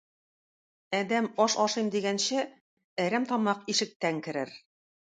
Адәм 0.99 1.27
аш 1.45 1.57
ашыйм 1.65 1.93
дигәнче, 1.97 2.49
әрәм 3.07 3.31
тамак 3.35 3.65
ишектән 3.77 4.29
керер. 4.29 4.61